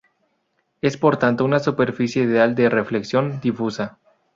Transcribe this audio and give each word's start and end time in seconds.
Es 0.81 0.97
por 0.97 1.17
tanto 1.17 1.45
una 1.45 1.59
superficie 1.59 2.23
ideal 2.23 2.55
de 2.55 2.69
reflexión 2.71 3.39
difusa. 3.39 3.99